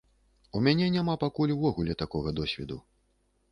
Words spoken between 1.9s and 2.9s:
такога досведу.